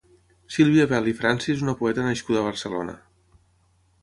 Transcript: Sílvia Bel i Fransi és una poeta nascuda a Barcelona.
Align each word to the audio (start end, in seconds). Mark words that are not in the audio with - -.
Sílvia 0.53 0.87
Bel 0.93 1.09
i 1.11 1.13
Fransi 1.19 1.53
és 1.57 1.61
una 1.67 1.75
poeta 1.83 2.07
nascuda 2.09 2.43
a 2.43 2.47
Barcelona. 2.49 2.97